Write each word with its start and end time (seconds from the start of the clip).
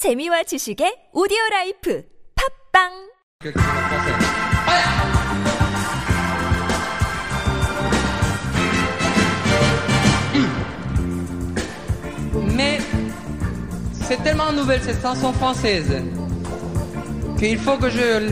재미와 0.00 0.43
지식의 0.43 1.09
오디오 1.13 1.37
라이프 1.51 2.03
팝빵 2.73 3.11
Mais 12.55 12.79
c'est 14.07 14.21
tellement 14.23 14.51
nouvelle 14.51 14.81
cette 14.83 15.01
chanson 15.01 15.33
française 15.33 16.01
qu'il 17.37 17.57
faut 17.57 17.77
que 17.77 17.89
je 17.89 17.99
l- 18.17 18.31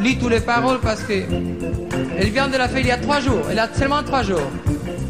lis 0.00 0.18
toutes 0.18 0.30
les 0.30 0.40
paroles 0.40 0.78
parce 0.80 1.02
que 1.02 1.12
elle 2.18 2.30
vient 2.30 2.48
de 2.48 2.56
la 2.56 2.68
faire 2.68 2.80
il 2.80 2.86
y 2.86 2.90
a 2.90 2.98
trois 2.98 3.20
jours. 3.20 3.42
Elle 3.50 3.58
a 3.58 3.68
seulement 3.74 4.02
trois 4.02 4.22
jours. 4.22 4.50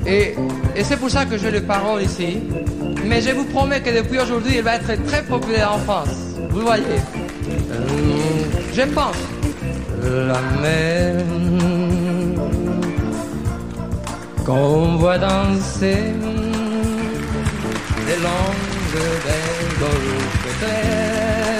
Et, 0.08 0.34
et 0.74 0.84
c'est 0.84 0.96
pour 0.96 1.10
ça 1.10 1.26
que 1.26 1.36
j'ai 1.36 1.50
les 1.50 1.60
paroles 1.60 2.02
ici. 2.02 2.38
Mais 3.04 3.20
je 3.20 3.30
vous 3.30 3.44
promets 3.44 3.80
que 3.80 3.90
depuis 3.90 4.18
aujourd'hui, 4.18 4.56
elle 4.56 4.64
va 4.64 4.76
être 4.76 5.04
très 5.04 5.22
populaire 5.22 5.74
en 5.74 5.78
France. 5.78 6.16
Vous 6.50 6.62
voyez. 6.62 6.84
Euh, 7.70 7.86
je 8.72 8.82
pense. 8.82 9.16
La 10.02 10.40
mer 10.62 11.24
qu'on 14.46 14.96
voit 14.96 15.18
danser 15.18 16.14
les 18.06 18.18
langues 18.26 18.94
des 19.26 19.78
golfes 19.78 21.57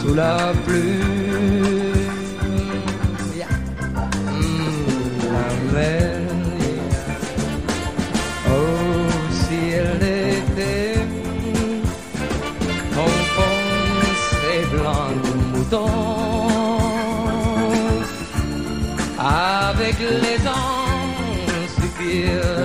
sous 0.00 0.14
la 0.14 0.52
pluie. 0.64 2.00
Yeah. 3.36 3.48
Mm, 4.38 4.80
la 5.34 5.48
mer 5.72 6.20
Oh, 8.48 9.10
si 9.40 9.58
elle 9.80 10.02
était 10.02 10.98
enfoncée 13.06 14.62
blanc 14.72 15.10
de 15.24 15.32
mouton. 15.52 15.88
Avec 19.18 19.96
les 19.98 20.40
anges 20.48 20.80
la 22.00 22.59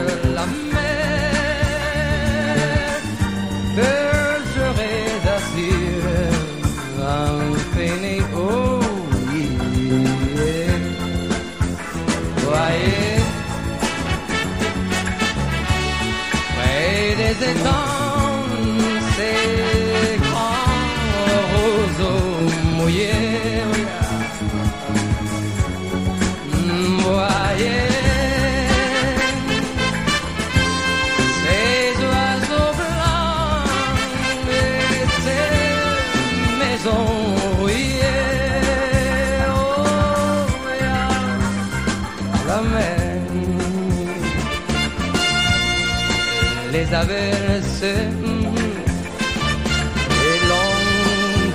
les 46.75 46.93
averses 46.93 47.89
mm, 48.23 48.55
et 50.27 50.39
long 50.52 50.77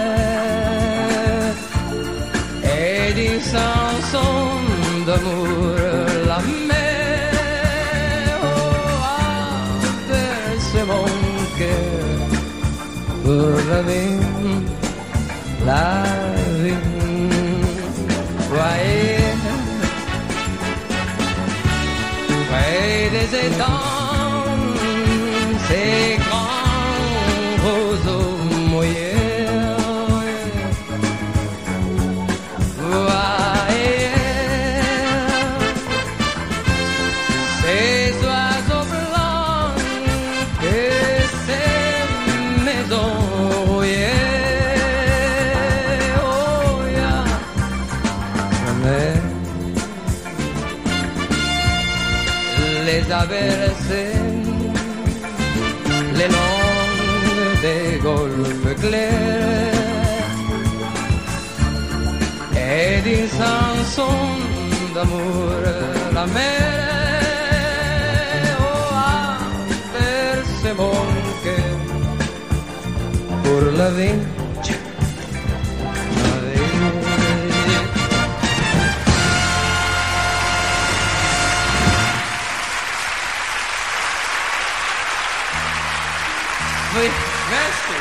et 2.81 3.13
des 3.19 3.37
chansons 3.51 4.61
d'amour 5.07 5.75
la 6.31 6.39
mer 6.69 7.31
oh, 8.43 8.57
averse 10.11 10.75
mon 10.91 11.09
cœur 11.59 12.17
pour 13.23 13.53
la 13.71 13.81
vie 13.89 14.21
la 15.65 16.28
des 23.11 23.47
étangs, 23.47 24.45
ces 25.67 26.17
grands 26.17 26.58
les 53.09 53.15
averses, 53.15 53.95
les 56.19 56.29
longues 56.37 57.61
des 57.61 57.99
golfes 58.03 58.73
clairs 58.81 59.73
et 62.55 63.01
des 63.01 63.27
chansons 63.27 64.29
d'amour, 64.93 65.49
la 66.13 66.25
mer, 66.27 66.71
oh, 68.59 68.93
averse 69.95 70.67
mon 70.77 71.01
cœur 71.43 71.77
pour 73.43 73.61
la 73.77 73.89
vie. 73.91 74.38
Oui, 86.99 87.05
merci. 87.49 87.93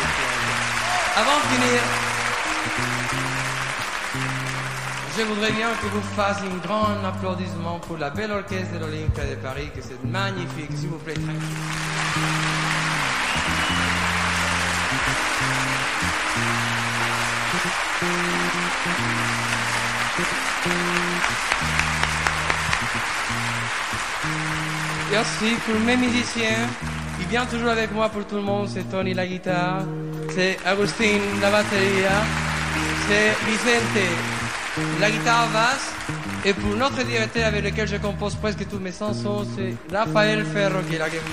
Avant 1.14 1.36
de 1.36 1.54
finir, 1.54 1.80
je 5.16 5.22
voudrais 5.22 5.52
bien 5.52 5.68
que 5.80 5.86
vous 5.86 6.02
fassiez 6.16 6.48
un 6.48 6.66
grand 6.66 7.06
applaudissement 7.06 7.78
pour 7.78 7.96
la 7.96 8.10
belle 8.10 8.32
orchestre 8.32 8.74
de 8.74 8.78
l'Olympia 8.80 9.24
de 9.24 9.36
Paris, 9.36 9.70
que 9.72 9.82
c'est 9.82 10.02
magnifique, 10.04 10.76
s'il 10.76 10.88
vous 10.88 10.98
plaît. 10.98 11.14
aussi 25.20 25.54
pour 25.66 25.80
mes 25.80 25.96
musiciens, 25.96 26.68
bien 27.28 27.44
toujours 27.46 27.68
avec 27.68 27.92
moi 27.92 28.08
pour 28.08 28.26
tout 28.26 28.36
le 28.36 28.42
monde, 28.42 28.68
c'est 28.68 28.84
Tony 28.90 29.12
la 29.14 29.26
guitare, 29.26 29.82
c'est 30.34 30.56
Agustin 30.64 31.18
la 31.42 31.50
batterie, 31.50 32.04
c'est 33.08 33.34
Vicente 33.46 34.08
la 35.00 35.10
guitare 35.10 35.48
basse, 35.48 35.92
et 36.44 36.54
pour 36.54 36.74
notre 36.76 37.02
directeur 37.04 37.46
avec 37.46 37.64
lequel 37.64 37.88
je 37.88 37.96
compose 37.96 38.34
presque 38.36 38.66
toutes 38.68 38.80
mes 38.80 38.92
chansons, 38.92 39.46
c'est 39.56 39.74
Raphaël 39.94 40.44
Ferro 40.44 40.80
qui 40.88 40.94
est 40.94 40.98
la 40.98 41.08
guitare. 41.08 41.24